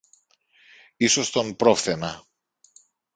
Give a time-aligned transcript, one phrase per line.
[0.97, 2.23] ίσως τον πρόφθαινα.